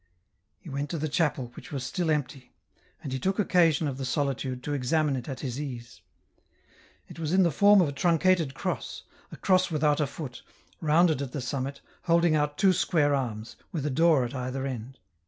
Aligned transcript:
He 0.57 0.67
went 0.67 0.89
to 0.89 0.97
the 0.97 1.07
chapel, 1.07 1.51
which 1.55 1.71
was 1.71 1.83
still 1.83 2.09
empty; 2.09 2.53
and 3.03 3.13
he 3.13 3.19
took 3.19 3.37
occasion 3.37 3.87
of 3.87 3.99
the 3.99 4.03
solitude 4.03 4.63
to 4.63 4.73
examine 4.73 5.15
it 5.15 5.29
at 5.29 5.41
his 5.41 5.61
ease. 5.61 6.01
It 7.07 7.19
was 7.19 7.33
in 7.33 7.43
the 7.43 7.51
form 7.51 7.81
of 7.81 7.87
a 7.89 7.91
truncated 7.91 8.55
cross, 8.55 9.03
a 9.31 9.37
cross 9.37 9.69
without 9.69 9.99
a 9.99 10.07
foot, 10.07 10.41
rounded 10.79 11.21
at 11.21 11.33
the 11.33 11.39
summit, 11.41 11.81
holding 12.05 12.35
out 12.35 12.57
two 12.57 12.73
square 12.73 13.13
arms, 13.13 13.57
with 13.71 13.85
a 13.85 13.91
door 13.91 14.25
at 14.25 14.33
either 14.33 14.65
end. 14.65 14.97